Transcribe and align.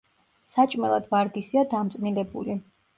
საჭმელად 0.53 1.07
ვარგისია 1.13 1.69
დამწნილებული. 1.77 2.63